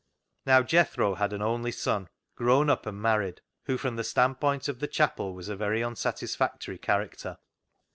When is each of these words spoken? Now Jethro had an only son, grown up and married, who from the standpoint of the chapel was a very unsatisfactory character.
Now 0.47 0.63
Jethro 0.63 1.13
had 1.13 1.31
an 1.31 1.43
only 1.43 1.71
son, 1.71 2.09
grown 2.35 2.71
up 2.71 2.87
and 2.87 2.99
married, 2.99 3.41
who 3.65 3.77
from 3.77 3.97
the 3.97 4.03
standpoint 4.03 4.67
of 4.67 4.79
the 4.79 4.87
chapel 4.87 5.35
was 5.35 5.47
a 5.47 5.55
very 5.55 5.83
unsatisfactory 5.83 6.79
character. 6.79 7.37